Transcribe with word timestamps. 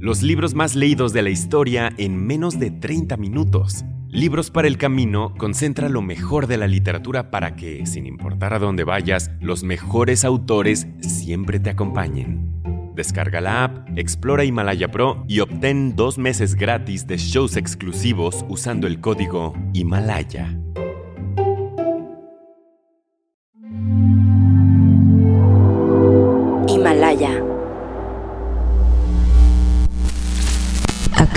Los 0.00 0.22
libros 0.22 0.54
más 0.54 0.76
leídos 0.76 1.12
de 1.12 1.22
la 1.22 1.30
historia 1.30 1.92
en 1.96 2.24
menos 2.24 2.60
de 2.60 2.70
30 2.70 3.16
minutos. 3.16 3.84
Libros 4.08 4.52
para 4.52 4.68
el 4.68 4.78
Camino 4.78 5.34
concentra 5.36 5.88
lo 5.88 6.02
mejor 6.02 6.46
de 6.46 6.56
la 6.56 6.68
literatura 6.68 7.32
para 7.32 7.56
que, 7.56 7.84
sin 7.84 8.06
importar 8.06 8.54
a 8.54 8.60
dónde 8.60 8.84
vayas, 8.84 9.32
los 9.40 9.64
mejores 9.64 10.24
autores 10.24 10.86
siempre 11.00 11.58
te 11.58 11.70
acompañen. 11.70 12.62
Descarga 12.94 13.40
la 13.40 13.64
app, 13.64 13.98
explora 13.98 14.44
Himalaya 14.44 14.88
Pro 14.88 15.24
y 15.26 15.40
obtén 15.40 15.96
dos 15.96 16.16
meses 16.16 16.54
gratis 16.54 17.08
de 17.08 17.16
shows 17.16 17.56
exclusivos 17.56 18.44
usando 18.48 18.86
el 18.86 19.00
código 19.00 19.52
Himalaya. 19.72 20.56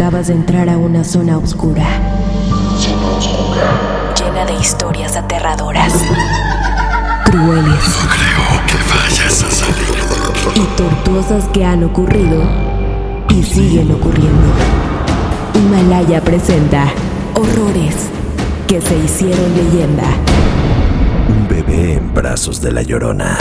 Acabas 0.02 0.30
de 0.30 0.34
entrar 0.34 0.68
a 0.68 0.80
una 0.80 1.04
zona 1.04 1.38
oscura. 1.38 1.86
Llena 4.18 4.46
de 4.48 4.54
historias 4.56 5.16
aterradoras. 5.16 5.94
Crueles. 7.26 7.66
No 7.68 8.10
creo 8.10 8.66
que 8.66 8.78
vayas 8.90 9.44
a 9.44 9.52
salir. 9.52 10.56
Y 10.56 10.62
tortuosas 10.76 11.48
que 11.50 11.64
han 11.64 11.84
ocurrido 11.84 12.42
y 13.30 13.44
siguen 13.44 13.92
ocurriendo. 13.92 14.48
Himalaya 15.54 16.20
presenta 16.22 16.88
horrores 17.36 17.96
que 18.68 18.82
se 18.82 18.98
hicieron 18.98 19.56
leyenda. 19.56 20.08
Un 21.30 21.48
bebé 21.48 21.98
en 21.98 22.12
brazos 22.12 22.60
de 22.60 22.72
la 22.72 22.82
llorona. 22.82 23.38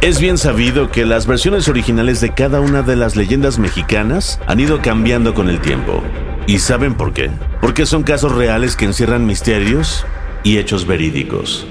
Es 0.00 0.20
bien 0.20 0.38
sabido 0.38 0.92
que 0.92 1.04
las 1.04 1.26
versiones 1.26 1.66
originales 1.66 2.20
de 2.20 2.32
cada 2.32 2.60
una 2.60 2.82
de 2.82 2.94
las 2.94 3.16
leyendas 3.16 3.58
mexicanas 3.58 4.38
han 4.46 4.60
ido 4.60 4.80
cambiando 4.80 5.34
con 5.34 5.48
el 5.48 5.60
tiempo. 5.60 6.04
¿Y 6.46 6.60
saben 6.60 6.94
por 6.94 7.12
qué? 7.12 7.30
Porque 7.60 7.84
son 7.84 8.04
casos 8.04 8.30
reales 8.30 8.76
que 8.76 8.84
encierran 8.84 9.26
misterios 9.26 10.06
y 10.44 10.58
hechos 10.58 10.86
verídicos. 10.86 11.66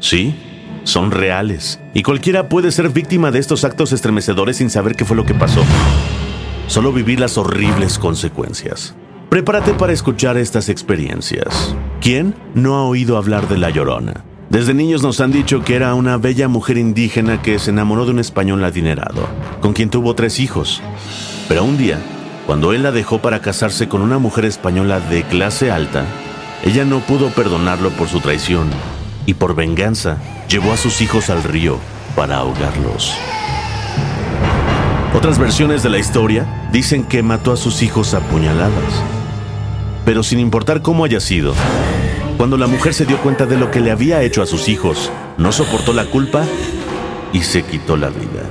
Sí, 0.00 0.36
son 0.84 1.12
reales. 1.12 1.80
Y 1.94 2.02
cualquiera 2.02 2.50
puede 2.50 2.70
ser 2.70 2.90
víctima 2.90 3.30
de 3.30 3.38
estos 3.38 3.64
actos 3.64 3.92
estremecedores 3.92 4.58
sin 4.58 4.68
saber 4.68 4.94
qué 4.94 5.06
fue 5.06 5.16
lo 5.16 5.24
que 5.24 5.32
pasó. 5.32 5.64
Solo 6.66 6.92
vivir 6.92 7.20
las 7.20 7.38
horribles 7.38 7.98
consecuencias. 7.98 8.94
Prepárate 9.30 9.72
para 9.72 9.94
escuchar 9.94 10.36
estas 10.36 10.68
experiencias. 10.68 11.74
¿Quién 12.02 12.34
no 12.54 12.74
ha 12.74 12.84
oído 12.84 13.16
hablar 13.16 13.48
de 13.48 13.56
La 13.56 13.70
Llorona? 13.70 14.24
Desde 14.54 14.72
niños 14.72 15.02
nos 15.02 15.20
han 15.20 15.32
dicho 15.32 15.64
que 15.64 15.74
era 15.74 15.96
una 15.96 16.16
bella 16.16 16.46
mujer 16.46 16.78
indígena 16.78 17.42
que 17.42 17.58
se 17.58 17.70
enamoró 17.70 18.04
de 18.04 18.12
un 18.12 18.20
español 18.20 18.62
adinerado, 18.64 19.26
con 19.60 19.72
quien 19.72 19.90
tuvo 19.90 20.14
tres 20.14 20.38
hijos. 20.38 20.80
Pero 21.48 21.64
un 21.64 21.76
día, 21.76 21.98
cuando 22.46 22.72
él 22.72 22.84
la 22.84 22.92
dejó 22.92 23.18
para 23.18 23.40
casarse 23.40 23.88
con 23.88 24.00
una 24.00 24.18
mujer 24.18 24.44
española 24.44 25.00
de 25.00 25.24
clase 25.24 25.72
alta, 25.72 26.04
ella 26.62 26.84
no 26.84 27.00
pudo 27.00 27.30
perdonarlo 27.30 27.90
por 27.90 28.06
su 28.06 28.20
traición 28.20 28.70
y 29.26 29.34
por 29.34 29.56
venganza 29.56 30.18
llevó 30.48 30.72
a 30.72 30.76
sus 30.76 31.02
hijos 31.02 31.30
al 31.30 31.42
río 31.42 31.80
para 32.14 32.36
ahogarlos. 32.36 33.12
Otras 35.16 35.36
versiones 35.40 35.82
de 35.82 35.90
la 35.90 35.98
historia 35.98 36.68
dicen 36.70 37.02
que 37.02 37.24
mató 37.24 37.50
a 37.50 37.56
sus 37.56 37.82
hijos 37.82 38.14
a 38.14 38.20
puñaladas. 38.20 39.02
Pero 40.04 40.22
sin 40.22 40.38
importar 40.38 40.80
cómo 40.80 41.04
haya 41.04 41.18
sido, 41.18 41.54
cuando 42.36 42.56
la 42.56 42.66
mujer 42.66 42.94
se 42.94 43.06
dio 43.06 43.18
cuenta 43.18 43.46
de 43.46 43.56
lo 43.56 43.70
que 43.70 43.80
le 43.80 43.90
había 43.90 44.22
hecho 44.22 44.42
a 44.42 44.46
sus 44.46 44.68
hijos, 44.68 45.10
no 45.38 45.52
soportó 45.52 45.92
la 45.92 46.06
culpa 46.06 46.44
y 47.32 47.40
se 47.40 47.62
quitó 47.62 47.96
la 47.96 48.08
vida. 48.08 48.50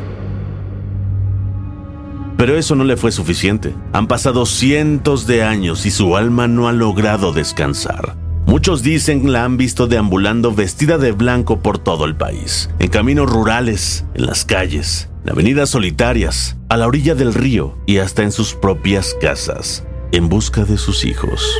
Pero 2.38 2.58
eso 2.58 2.76
no 2.76 2.84
le 2.84 2.98
fue 2.98 3.12
suficiente. 3.12 3.74
Han 3.94 4.08
pasado 4.08 4.46
cientos 4.46 5.28
de 5.28 5.44
años 5.44 5.86
y 5.86 5.92
su 5.92 6.18
alma 6.18 6.48
no 6.48 6.68
ha 6.68 6.74
logrado 6.74 7.32
descansar. 7.32 8.18
Muchos 8.46 8.84
dicen 8.84 9.32
la 9.32 9.46
han 9.46 9.58
visto 9.58 9.88
deambulando 9.88 10.54
vestida 10.54 10.98
de 10.98 11.14
blanco 11.14 11.60
por 11.60 11.78
todo 11.78 12.06
el 12.06 12.16
país, 12.16 12.70
en 12.80 12.90
caminos 12.90 13.32
rurales, 13.32 14.06
en 14.14 14.26
las 14.26 14.44
calles, 14.44 15.10
en 15.24 15.32
avenidas 15.32 15.70
solitarias, 15.70 16.58
a 16.68 16.78
la 16.78 16.88
orilla 16.88 17.16
del 17.16 17.34
río 17.34 17.78
y 17.86 18.00
hasta 18.00 18.24
en 18.24 18.32
sus 18.32 18.54
propias 18.54 19.16
casas, 19.22 19.86
en 20.12 20.28
busca 20.28 20.66
de 20.66 20.78
sus 20.78 21.06
hijos. 21.06 21.58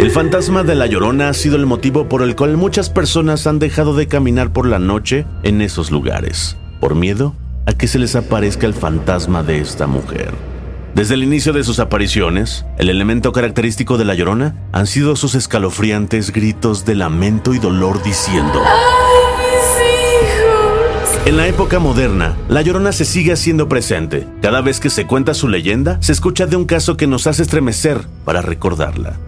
El 0.00 0.10
fantasma 0.10 0.62
de 0.62 0.74
la 0.74 0.86
Llorona 0.86 1.28
ha 1.28 1.34
sido 1.34 1.56
el 1.56 1.66
motivo 1.66 2.08
por 2.08 2.22
el 2.22 2.34
cual 2.34 2.56
muchas 2.56 2.88
personas 2.88 3.46
han 3.46 3.58
dejado 3.58 3.94
de 3.94 4.08
caminar 4.08 4.50
por 4.50 4.66
la 4.66 4.78
noche 4.78 5.26
en 5.42 5.60
esos 5.60 5.90
lugares, 5.90 6.56
por 6.80 6.94
miedo 6.94 7.34
a 7.66 7.74
que 7.74 7.86
se 7.86 7.98
les 7.98 8.16
aparezca 8.16 8.66
el 8.66 8.72
fantasma 8.72 9.42
de 9.42 9.58
esta 9.58 9.86
mujer. 9.86 10.32
Desde 10.94 11.12
el 11.12 11.22
inicio 11.22 11.52
de 11.52 11.64
sus 11.64 11.80
apariciones, 11.80 12.64
el 12.78 12.88
elemento 12.88 13.30
característico 13.32 13.98
de 13.98 14.06
la 14.06 14.14
Llorona 14.14 14.56
han 14.72 14.86
sido 14.86 15.16
sus 15.16 15.34
escalofriantes 15.34 16.32
gritos 16.32 16.86
de 16.86 16.94
lamento 16.94 17.52
y 17.52 17.58
dolor 17.58 18.02
diciendo 18.02 18.62
en 21.26 21.36
la 21.36 21.46
época 21.46 21.78
moderna, 21.78 22.34
la 22.48 22.62
Llorona 22.62 22.92
se 22.92 23.04
sigue 23.04 23.32
haciendo 23.32 23.68
presente. 23.68 24.26
Cada 24.40 24.62
vez 24.62 24.80
que 24.80 24.88
se 24.88 25.06
cuenta 25.06 25.34
su 25.34 25.48
leyenda, 25.48 25.98
se 26.00 26.12
escucha 26.12 26.46
de 26.46 26.56
un 26.56 26.64
caso 26.64 26.96
que 26.96 27.06
nos 27.06 27.26
hace 27.26 27.42
estremecer 27.42 28.00
para 28.24 28.40
recordarla. 28.40 29.18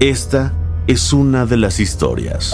Esta 0.00 0.52
es 0.88 1.12
una 1.12 1.46
de 1.46 1.56
las 1.56 1.78
historias. 1.78 2.52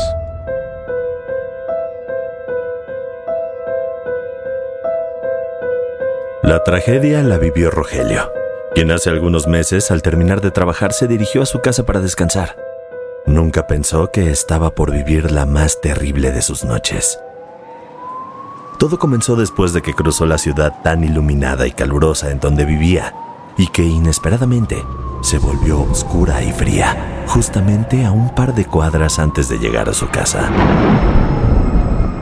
La 6.42 6.62
tragedia 6.62 7.22
la 7.22 7.38
vivió 7.38 7.70
Rogelio, 7.70 8.30
quien 8.74 8.90
hace 8.90 9.08
algunos 9.08 9.46
meses, 9.46 9.90
al 9.90 10.02
terminar 10.02 10.42
de 10.42 10.50
trabajar, 10.50 10.92
se 10.92 11.08
dirigió 11.08 11.40
a 11.42 11.46
su 11.46 11.60
casa 11.60 11.86
para 11.86 12.00
descansar. 12.00 12.56
Nunca 13.24 13.66
pensó 13.66 14.10
que 14.10 14.30
estaba 14.30 14.74
por 14.74 14.92
vivir 14.92 15.32
la 15.32 15.46
más 15.46 15.80
terrible 15.80 16.32
de 16.32 16.42
sus 16.42 16.62
noches. 16.64 17.18
Todo 18.78 18.98
comenzó 18.98 19.34
después 19.34 19.72
de 19.72 19.80
que 19.80 19.94
cruzó 19.94 20.26
la 20.26 20.38
ciudad 20.38 20.82
tan 20.82 21.04
iluminada 21.04 21.66
y 21.66 21.72
calurosa 21.72 22.30
en 22.30 22.38
donde 22.38 22.66
vivía, 22.66 23.14
y 23.56 23.68
que 23.68 23.84
inesperadamente 23.84 24.84
se 25.22 25.38
volvió 25.38 25.82
oscura 25.82 26.42
y 26.42 26.52
fría, 26.52 27.24
justamente 27.26 28.04
a 28.04 28.12
un 28.12 28.34
par 28.34 28.54
de 28.54 28.64
cuadras 28.64 29.18
antes 29.18 29.48
de 29.48 29.58
llegar 29.58 29.88
a 29.88 29.94
su 29.94 30.08
casa. 30.08 30.50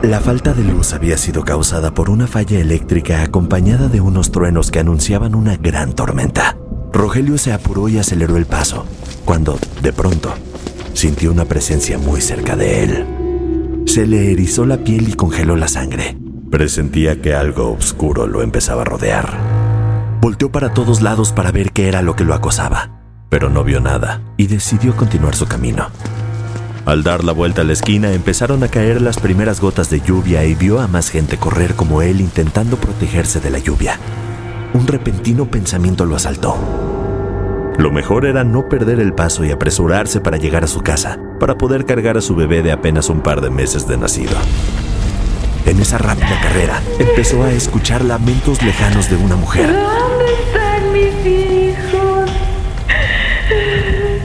La 0.01 0.21
falta 0.21 0.53
de 0.53 0.63
luz 0.63 0.93
había 0.93 1.17
sido 1.17 1.43
causada 1.43 1.93
por 1.93 2.09
una 2.09 2.25
falla 2.27 2.59
eléctrica 2.59 3.21
acompañada 3.21 3.89
de 3.89 3.99
unos 3.99 4.31
truenos 4.31 4.71
que 4.71 4.79
anunciaban 4.79 5.35
una 5.35 5.57
gran 5.57 5.93
tormenta. 5.93 6.57
Rogelio 6.93 7.37
se 7.37 7.51
apuró 7.51 7.89
y 7.89 7.97
aceleró 7.97 8.37
el 8.37 8.45
paso, 8.45 8.85
cuando, 9.25 9.59
de 9.81 9.93
pronto, 9.93 10.33
sintió 10.93 11.31
una 11.31 11.45
presencia 11.45 11.97
muy 11.97 12.21
cerca 12.21 12.55
de 12.55 12.83
él. 12.83 13.05
Se 13.85 14.07
le 14.07 14.31
erizó 14.31 14.65
la 14.65 14.77
piel 14.77 15.09
y 15.09 15.13
congeló 15.13 15.55
la 15.55 15.67
sangre. 15.67 16.17
Presentía 16.49 17.21
que 17.21 17.35
algo 17.35 17.71
oscuro 17.71 18.25
lo 18.25 18.41
empezaba 18.41 18.83
a 18.83 18.85
rodear. 18.85 19.48
Volteó 20.21 20.51
para 20.51 20.73
todos 20.73 21.01
lados 21.01 21.31
para 21.31 21.51
ver 21.51 21.71
qué 21.71 21.87
era 21.87 22.01
lo 22.01 22.17
que 22.17 22.25
lo 22.25 22.33
acosaba, 22.33 22.89
pero 23.29 23.49
no 23.49 23.63
vio 23.63 23.79
nada 23.79 24.21
y 24.35 24.47
decidió 24.47 24.93
continuar 24.97 25.33
su 25.33 25.47
camino. 25.47 25.87
Al 26.85 27.03
dar 27.03 27.23
la 27.23 27.31
vuelta 27.31 27.61
a 27.61 27.63
la 27.63 27.71
esquina 27.71 28.11
empezaron 28.11 28.61
a 28.63 28.67
caer 28.67 29.01
las 29.01 29.17
primeras 29.17 29.61
gotas 29.61 29.89
de 29.89 30.01
lluvia 30.01 30.43
y 30.43 30.55
vio 30.55 30.81
a 30.81 30.87
más 30.87 31.09
gente 31.09 31.37
correr 31.37 31.73
como 31.75 32.01
él 32.01 32.19
intentando 32.19 32.75
protegerse 32.75 33.39
de 33.39 33.49
la 33.49 33.59
lluvia. 33.59 33.97
Un 34.73 34.87
repentino 34.87 35.45
pensamiento 35.45 36.05
lo 36.05 36.17
asaltó. 36.17 36.57
Lo 37.77 37.89
mejor 37.89 38.25
era 38.25 38.43
no 38.43 38.67
perder 38.67 38.99
el 38.99 39.13
paso 39.13 39.45
y 39.45 39.51
apresurarse 39.51 40.19
para 40.19 40.35
llegar 40.35 40.65
a 40.65 40.67
su 40.67 40.81
casa, 40.81 41.17
para 41.39 41.57
poder 41.57 41.85
cargar 41.85 42.17
a 42.17 42.21
su 42.21 42.35
bebé 42.35 42.61
de 42.61 42.73
apenas 42.73 43.09
un 43.09 43.21
par 43.21 43.39
de 43.39 43.51
meses 43.51 43.87
de 43.87 43.97
nacido. 43.97 44.35
En 45.69 45.79
esa 45.79 45.99
rápida 45.99 46.35
carrera, 46.41 46.81
empezó 46.97 47.43
a 47.43 47.51
escuchar 47.51 48.03
lamentos 48.03 48.63
lejanos 48.63 49.07
de 49.07 49.17
una 49.17 49.35
mujer. 49.35 49.67
¿Dónde 49.71 50.33
están 50.33 50.91
mis 50.91 51.13
hijos? 51.27 52.31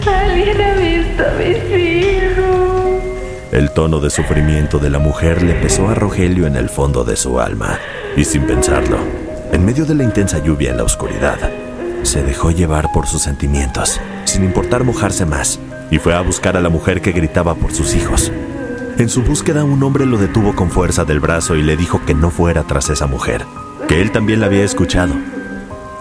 ¿Alguien 0.06 0.62
ha 0.62 0.74
visto 0.74 1.22
a 1.22 1.32
mis 1.32 1.78
hijos? 1.78 3.02
El 3.52 3.70
tono 3.72 4.00
de 4.00 4.08
sufrimiento 4.08 4.78
de 4.78 4.88
la 4.88 4.98
mujer 4.98 5.42
le 5.42 5.52
pesó 5.52 5.86
a 5.90 5.94
Rogelio 5.94 6.46
en 6.46 6.56
el 6.56 6.70
fondo 6.70 7.04
de 7.04 7.14
su 7.14 7.38
alma, 7.38 7.78
y 8.16 8.24
sin 8.24 8.46
pensarlo, 8.46 8.96
en 9.52 9.66
medio 9.66 9.84
de 9.84 9.96
la 9.96 10.04
intensa 10.04 10.42
lluvia 10.42 10.70
en 10.70 10.78
la 10.78 10.84
oscuridad, 10.84 11.36
se 12.04 12.22
dejó 12.22 12.52
llevar 12.52 12.90
por 12.90 13.06
sus 13.06 13.20
sentimientos, 13.20 14.00
sin 14.24 14.44
importar 14.44 14.82
mojarse 14.82 15.26
más, 15.26 15.60
y 15.90 15.98
fue 15.98 16.14
a 16.14 16.22
buscar 16.22 16.56
a 16.56 16.62
la 16.62 16.70
mujer 16.70 17.02
que 17.02 17.12
gritaba 17.12 17.54
por 17.54 17.74
sus 17.74 17.94
hijos. 17.94 18.32
En 18.96 19.08
su 19.08 19.22
búsqueda 19.22 19.64
un 19.64 19.82
hombre 19.82 20.06
lo 20.06 20.18
detuvo 20.18 20.54
con 20.54 20.70
fuerza 20.70 21.04
del 21.04 21.18
brazo 21.18 21.56
y 21.56 21.62
le 21.62 21.76
dijo 21.76 22.00
que 22.06 22.14
no 22.14 22.30
fuera 22.30 22.62
tras 22.62 22.90
esa 22.90 23.08
mujer, 23.08 23.44
que 23.88 24.00
él 24.00 24.12
también 24.12 24.38
la 24.38 24.46
había 24.46 24.62
escuchado, 24.62 25.14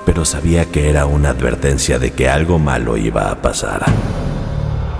pero 0.06 0.25
sabía 0.25 0.66
que 0.66 0.92
era 0.92 1.07
una 1.07 1.30
advertencia 1.30 1.98
de 1.98 2.12
que 2.12 2.30
algo 2.30 2.60
malo 2.60 2.95
iba 2.95 3.31
a 3.31 3.42
pasar. 3.42 3.84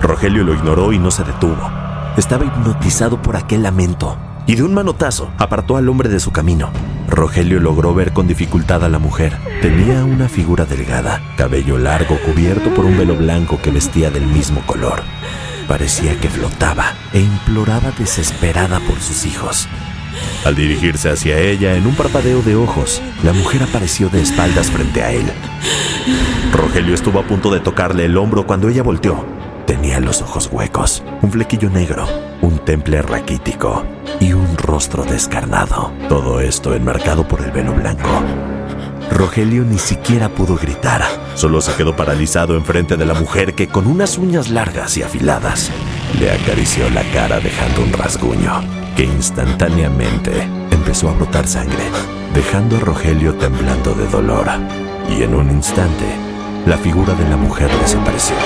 Rogelio 0.00 0.42
lo 0.42 0.54
ignoró 0.54 0.92
y 0.92 0.98
no 0.98 1.12
se 1.12 1.22
detuvo. 1.22 1.70
Estaba 2.16 2.44
hipnotizado 2.44 3.22
por 3.22 3.36
aquel 3.36 3.62
lamento 3.62 4.16
y 4.44 4.56
de 4.56 4.64
un 4.64 4.74
manotazo 4.74 5.30
apartó 5.38 5.76
al 5.76 5.88
hombre 5.88 6.08
de 6.08 6.18
su 6.18 6.32
camino. 6.32 6.70
Rogelio 7.08 7.60
logró 7.60 7.94
ver 7.94 8.12
con 8.12 8.26
dificultad 8.26 8.82
a 8.82 8.88
la 8.88 8.98
mujer. 8.98 9.38
Tenía 9.62 10.04
una 10.04 10.28
figura 10.28 10.64
delgada, 10.64 11.22
cabello 11.36 11.78
largo 11.78 12.18
cubierto 12.26 12.70
por 12.74 12.86
un 12.86 12.98
velo 12.98 13.14
blanco 13.14 13.60
que 13.62 13.70
vestía 13.70 14.10
del 14.10 14.26
mismo 14.26 14.62
color. 14.66 15.00
Parecía 15.68 16.18
que 16.20 16.28
flotaba 16.28 16.92
e 17.12 17.20
imploraba 17.20 17.90
desesperada 17.98 18.80
por 18.80 19.00
sus 19.00 19.24
hijos. 19.24 19.68
Al 20.44 20.54
dirigirse 20.54 21.10
hacia 21.10 21.38
ella 21.38 21.74
en 21.74 21.86
un 21.86 21.94
parpadeo 21.94 22.42
de 22.42 22.54
ojos, 22.54 23.00
la 23.22 23.32
mujer 23.32 23.62
apareció 23.62 24.08
de 24.08 24.20
espaldas 24.20 24.70
frente 24.70 25.02
a 25.02 25.10
él. 25.10 25.24
Rogelio 26.52 26.94
estuvo 26.94 27.18
a 27.18 27.24
punto 27.24 27.50
de 27.50 27.60
tocarle 27.60 28.04
el 28.04 28.16
hombro 28.16 28.46
cuando 28.46 28.68
ella 28.68 28.82
volteó. 28.82 29.24
Tenía 29.66 30.00
los 30.00 30.20
ojos 30.20 30.50
huecos, 30.52 31.02
un 31.22 31.32
flequillo 31.32 31.70
negro, 31.70 32.06
un 32.42 32.58
temple 32.58 33.00
raquítico 33.00 33.84
y 34.20 34.34
un 34.34 34.56
rostro 34.58 35.04
descarnado. 35.04 35.92
Todo 36.08 36.40
esto 36.40 36.74
enmarcado 36.74 37.26
por 37.26 37.40
el 37.40 37.50
velo 37.50 37.72
blanco. 37.72 38.22
Rogelio 39.10 39.64
ni 39.64 39.78
siquiera 39.78 40.28
pudo 40.28 40.56
gritar, 40.56 41.02
solo 41.34 41.60
se 41.60 41.74
quedó 41.74 41.96
paralizado 41.96 42.56
enfrente 42.56 42.96
de 42.96 43.06
la 43.06 43.14
mujer 43.14 43.54
que 43.54 43.68
con 43.68 43.86
unas 43.86 44.18
uñas 44.18 44.50
largas 44.50 44.96
y 44.96 45.02
afiladas 45.02 45.70
le 46.18 46.30
acarició 46.30 46.88
la 46.90 47.02
cara 47.12 47.40
dejando 47.40 47.82
un 47.82 47.92
rasguño 47.92 48.62
que 48.96 49.04
instantáneamente 49.04 50.48
empezó 50.70 51.08
a 51.08 51.14
brotar 51.14 51.46
sangre, 51.46 51.90
dejando 52.34 52.76
a 52.76 52.80
Rogelio 52.80 53.34
temblando 53.34 53.94
de 53.94 54.06
dolor. 54.06 54.46
Y 55.08 55.22
en 55.22 55.34
un 55.34 55.50
instante, 55.50 56.04
la 56.66 56.78
figura 56.78 57.14
de 57.14 57.28
la 57.28 57.36
mujer 57.36 57.70
desapareció. 57.80 58.36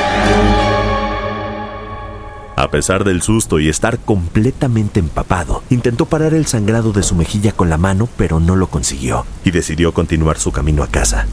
A 2.56 2.70
pesar 2.70 3.05
del 3.05 3.23
susto 3.23 3.61
y 3.61 3.69
estar 3.69 3.99
completamente 4.00 4.99
empapado, 4.99 5.62
intentó 5.70 6.06
parar 6.06 6.35
el 6.35 6.46
sangrado 6.46 6.93
de 6.93 7.05
su 7.05 7.14
mejilla 7.14 7.52
con 7.52 7.70
la 7.70 7.79
mano, 7.79 8.08
pero 8.17 8.40
no 8.40 8.56
lo 8.56 8.67
consiguió 8.67 9.26
y 9.44 9.52
decidió 9.52 9.93
continuar 9.93 10.38
su 10.38 10.50
camino 10.50 10.82
a 10.82 10.88
casa. 10.88 11.26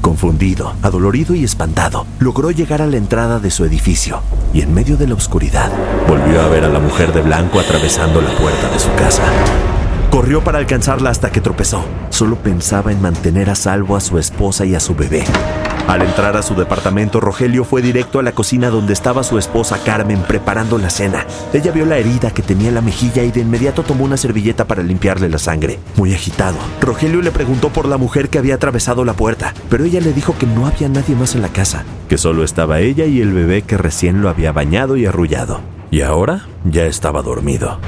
Confundido, 0.00 0.74
adolorido 0.82 1.34
y 1.34 1.44
espantado, 1.44 2.06
logró 2.20 2.50
llegar 2.50 2.80
a 2.80 2.86
la 2.86 2.96
entrada 2.96 3.38
de 3.38 3.50
su 3.50 3.64
edificio 3.64 4.22
y 4.54 4.62
en 4.62 4.72
medio 4.72 4.96
de 4.96 5.06
la 5.06 5.14
oscuridad 5.14 5.70
volvió 6.08 6.40
a 6.40 6.48
ver 6.48 6.64
a 6.64 6.68
la 6.68 6.80
mujer 6.80 7.12
de 7.12 7.20
blanco 7.20 7.60
atravesando 7.60 8.20
la 8.20 8.30
puerta 8.30 8.70
de 8.70 8.78
su 8.78 8.92
casa. 8.94 9.22
Corrió 10.10 10.42
para 10.42 10.58
alcanzarla 10.58 11.10
hasta 11.10 11.30
que 11.30 11.40
tropezó. 11.40 11.84
Solo 12.08 12.36
pensaba 12.36 12.90
en 12.92 13.00
mantener 13.00 13.50
a 13.50 13.54
salvo 13.54 13.94
a 13.94 14.00
su 14.00 14.18
esposa 14.18 14.64
y 14.64 14.74
a 14.74 14.80
su 14.80 14.94
bebé. 14.94 15.24
Al 15.90 16.02
entrar 16.02 16.36
a 16.36 16.42
su 16.42 16.54
departamento, 16.54 17.18
Rogelio 17.18 17.64
fue 17.64 17.82
directo 17.82 18.20
a 18.20 18.22
la 18.22 18.30
cocina 18.30 18.70
donde 18.70 18.92
estaba 18.92 19.24
su 19.24 19.38
esposa 19.38 19.82
Carmen 19.84 20.22
preparando 20.22 20.78
la 20.78 20.88
cena. 20.88 21.26
Ella 21.52 21.72
vio 21.72 21.84
la 21.84 21.98
herida 21.98 22.30
que 22.30 22.44
tenía 22.44 22.68
en 22.68 22.76
la 22.76 22.80
mejilla 22.80 23.24
y 23.24 23.32
de 23.32 23.40
inmediato 23.40 23.82
tomó 23.82 24.04
una 24.04 24.16
servilleta 24.16 24.68
para 24.68 24.84
limpiarle 24.84 25.28
la 25.28 25.38
sangre. 25.38 25.80
Muy 25.96 26.14
agitado, 26.14 26.58
Rogelio 26.80 27.22
le 27.22 27.32
preguntó 27.32 27.70
por 27.70 27.88
la 27.88 27.96
mujer 27.96 28.28
que 28.28 28.38
había 28.38 28.54
atravesado 28.54 29.04
la 29.04 29.14
puerta, 29.14 29.52
pero 29.68 29.82
ella 29.82 30.00
le 30.00 30.12
dijo 30.12 30.38
que 30.38 30.46
no 30.46 30.68
había 30.68 30.88
nadie 30.88 31.16
más 31.16 31.34
en 31.34 31.42
la 31.42 31.48
casa, 31.48 31.82
que 32.08 32.18
solo 32.18 32.44
estaba 32.44 32.78
ella 32.78 33.06
y 33.06 33.20
el 33.20 33.32
bebé 33.32 33.62
que 33.62 33.76
recién 33.76 34.22
lo 34.22 34.28
había 34.28 34.52
bañado 34.52 34.96
y 34.96 35.06
arrullado. 35.06 35.60
Y 35.90 36.02
ahora 36.02 36.46
ya 36.64 36.84
estaba 36.84 37.20
dormido. 37.20 37.80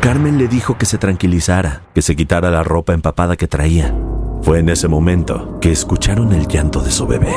Carmen 0.00 0.38
le 0.38 0.46
dijo 0.46 0.78
que 0.78 0.86
se 0.86 0.98
tranquilizara, 0.98 1.82
que 1.96 2.02
se 2.02 2.14
quitara 2.14 2.52
la 2.52 2.62
ropa 2.62 2.94
empapada 2.94 3.36
que 3.36 3.48
traía. 3.48 3.92
Fue 4.42 4.58
en 4.58 4.68
ese 4.68 4.88
momento 4.88 5.58
que 5.60 5.70
escucharon 5.70 6.32
el 6.32 6.48
llanto 6.48 6.80
de 6.80 6.90
su 6.90 7.06
bebé. 7.06 7.34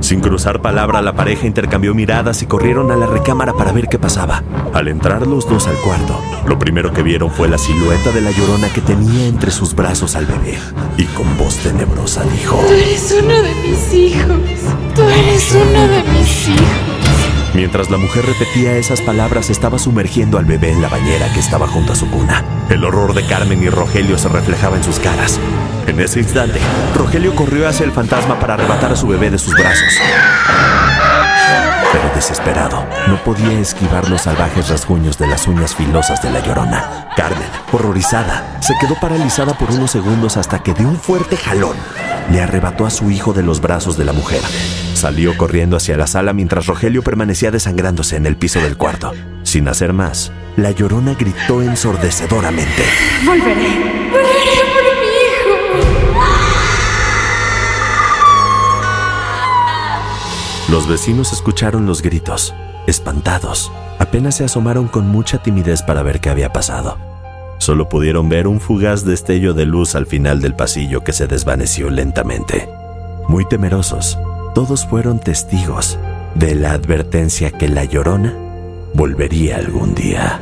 Sin 0.00 0.20
cruzar 0.20 0.60
palabra, 0.60 1.02
la 1.02 1.14
pareja 1.14 1.46
intercambió 1.46 1.94
miradas 1.94 2.42
y 2.42 2.46
corrieron 2.46 2.90
a 2.90 2.96
la 2.96 3.06
recámara 3.06 3.52
para 3.52 3.72
ver 3.72 3.88
qué 3.88 3.98
pasaba. 3.98 4.42
Al 4.74 4.88
entrar 4.88 5.26
los 5.26 5.48
dos 5.48 5.66
al 5.66 5.76
cuarto, 5.76 6.18
lo 6.46 6.58
primero 6.58 6.92
que 6.92 7.02
vieron 7.02 7.30
fue 7.30 7.48
la 7.48 7.58
silueta 7.58 8.10
de 8.10 8.20
la 8.20 8.30
llorona 8.30 8.68
que 8.68 8.80
tenía 8.80 9.26
entre 9.26 9.50
sus 9.50 9.74
brazos 9.74 10.16
al 10.16 10.26
bebé 10.26 10.58
y 10.96 11.04
con 11.04 11.36
voz 11.38 11.56
tenebrosa 11.58 12.24
dijo: 12.24 12.56
Tú 12.56 12.72
eres 12.72 13.16
uno 13.22 13.42
de 13.42 13.54
mis 13.66 13.94
hijos. 13.94 14.38
Tú 14.94 15.02
eres 15.02 15.54
uno 15.54 15.88
de 15.88 16.02
mis 16.12 16.48
hijos. 16.48 16.89
Mientras 17.52 17.90
la 17.90 17.96
mujer 17.96 18.24
repetía 18.26 18.76
esas 18.76 19.00
palabras, 19.00 19.50
estaba 19.50 19.78
sumergiendo 19.78 20.38
al 20.38 20.44
bebé 20.44 20.70
en 20.70 20.80
la 20.80 20.88
bañera 20.88 21.32
que 21.32 21.40
estaba 21.40 21.66
junto 21.66 21.92
a 21.92 21.96
su 21.96 22.08
cuna. 22.08 22.44
El 22.68 22.84
horror 22.84 23.12
de 23.12 23.26
Carmen 23.26 23.60
y 23.62 23.68
Rogelio 23.68 24.18
se 24.18 24.28
reflejaba 24.28 24.76
en 24.76 24.84
sus 24.84 25.00
caras. 25.00 25.40
En 25.88 25.98
ese 25.98 26.20
instante, 26.20 26.60
Rogelio 26.94 27.34
corrió 27.34 27.68
hacia 27.68 27.84
el 27.84 27.90
fantasma 27.90 28.38
para 28.38 28.54
arrebatar 28.54 28.92
a 28.92 28.96
su 28.96 29.08
bebé 29.08 29.30
de 29.30 29.38
sus 29.38 29.54
brazos. 29.54 29.92
Pero 31.92 32.14
desesperado, 32.14 32.86
no 33.08 33.16
podía 33.24 33.58
esquivar 33.58 34.08
los 34.08 34.22
salvajes 34.22 34.68
rasguños 34.68 35.18
de 35.18 35.26
las 35.26 35.48
uñas 35.48 35.74
filosas 35.74 36.22
de 36.22 36.30
la 36.30 36.40
llorona. 36.40 37.08
Carmen, 37.16 37.48
horrorizada, 37.72 38.58
se 38.60 38.74
quedó 38.80 38.94
paralizada 39.00 39.54
por 39.54 39.72
unos 39.72 39.90
segundos 39.90 40.36
hasta 40.36 40.62
que 40.62 40.72
de 40.72 40.86
un 40.86 40.96
fuerte 40.96 41.36
jalón 41.36 41.76
le 42.30 42.40
arrebató 42.40 42.86
a 42.86 42.90
su 42.90 43.10
hijo 43.10 43.32
de 43.32 43.42
los 43.42 43.60
brazos 43.60 43.96
de 43.96 44.04
la 44.04 44.12
mujer. 44.12 44.40
Salió 45.00 45.34
corriendo 45.38 45.78
hacia 45.78 45.96
la 45.96 46.06
sala 46.06 46.34
mientras 46.34 46.66
Rogelio 46.66 47.02
permanecía 47.02 47.50
desangrándose 47.50 48.16
en 48.16 48.26
el 48.26 48.36
piso 48.36 48.60
del 48.60 48.76
cuarto. 48.76 49.12
Sin 49.44 49.66
hacer 49.66 49.94
más, 49.94 50.30
la 50.58 50.72
llorona 50.72 51.14
gritó 51.14 51.62
ensordecedoramente. 51.62 52.82
Volveré. 53.24 54.10
Volveré 54.10 54.60
por 54.74 54.82
mi 55.00 55.06
hijo. 55.16 56.20
Los 60.70 60.86
vecinos 60.86 61.32
escucharon 61.32 61.86
los 61.86 62.02
gritos, 62.02 62.54
espantados. 62.86 63.72
Apenas 63.98 64.36
se 64.36 64.44
asomaron 64.44 64.86
con 64.86 65.08
mucha 65.08 65.38
timidez 65.38 65.80
para 65.80 66.02
ver 66.02 66.20
qué 66.20 66.28
había 66.28 66.52
pasado. 66.52 66.98
Solo 67.56 67.88
pudieron 67.88 68.28
ver 68.28 68.46
un 68.46 68.60
fugaz 68.60 69.06
destello 69.06 69.54
de 69.54 69.64
luz 69.64 69.94
al 69.94 70.04
final 70.04 70.42
del 70.42 70.54
pasillo 70.54 71.02
que 71.02 71.14
se 71.14 71.26
desvaneció 71.26 71.88
lentamente. 71.88 72.68
Muy 73.28 73.48
temerosos, 73.48 74.18
todos 74.54 74.86
fueron 74.86 75.20
testigos 75.20 75.98
de 76.34 76.54
la 76.54 76.72
advertencia 76.72 77.50
que 77.50 77.68
la 77.68 77.84
llorona 77.84 78.34
volvería 78.94 79.56
algún 79.56 79.94
día. 79.94 80.40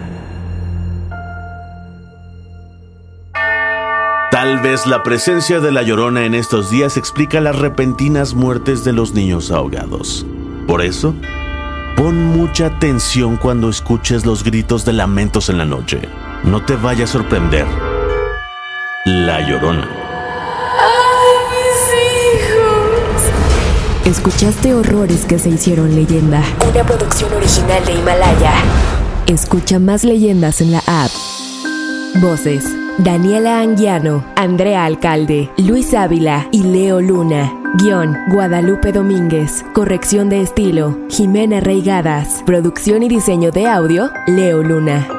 Tal 4.31 4.61
vez 4.61 4.87
la 4.87 5.03
presencia 5.03 5.59
de 5.59 5.73
la 5.73 5.83
llorona 5.83 6.25
en 6.25 6.35
estos 6.35 6.71
días 6.71 6.97
explica 6.97 7.41
las 7.41 7.59
repentinas 7.59 8.35
muertes 8.35 8.85
de 8.85 8.93
los 8.93 9.13
niños 9.15 9.51
ahogados. 9.51 10.27
Por 10.67 10.83
eso, 10.83 11.15
pon 11.97 12.27
mucha 12.27 12.67
atención 12.67 13.37
cuando 13.37 13.69
escuches 13.69 14.27
los 14.27 14.45
gritos 14.45 14.85
de 14.85 14.93
lamentos 14.93 15.49
en 15.49 15.59
la 15.59 15.65
noche. 15.65 16.03
No 16.45 16.65
te 16.65 16.77
vaya 16.77 17.05
a 17.05 17.09
sorprender. 17.09 17.67
La 19.07 19.41
llorona. 19.49 19.98
Escuchaste 24.09 24.73
horrores 24.73 25.27
que 25.27 25.39
se 25.39 25.51
hicieron 25.51 25.95
leyenda. 25.95 26.43
Una 26.67 26.83
producción 26.83 27.31
original 27.35 27.85
de 27.85 27.93
Himalaya. 27.93 28.53
Escucha 29.27 29.79
más 29.79 30.03
leyendas 30.03 30.63
en 30.63 30.73
la 30.73 30.79
app. 30.87 31.11
Voces. 32.23 32.65
Daniela 32.97 33.61
Anguiano, 33.61 34.25
Andrea 34.35 34.87
Alcalde, 34.87 35.51
Luis 35.59 35.93
Ávila 35.93 36.49
y 36.53 36.63
Leo 36.63 37.03
Luna. 37.03 37.53
Guión, 37.75 38.17
Guadalupe 38.29 38.93
Domínguez. 38.93 39.63
Corrección 39.75 40.31
de 40.31 40.41
estilo, 40.41 40.99
Jimena 41.11 41.61
Reigadas. 41.61 42.43
Producción 42.47 43.03
y 43.03 43.11
diseño 43.11 43.51
de 43.51 43.67
audio, 43.67 44.11
Leo 44.27 44.63
Luna. 44.63 45.18